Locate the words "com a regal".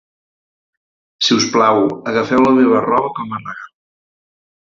3.19-3.71